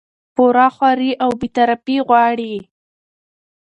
پوره 0.35 0.67
خواري 0.75 1.11
او 1.23 1.31
بې 1.39 1.47
طرفي 1.55 1.97
غواړي 2.07 2.55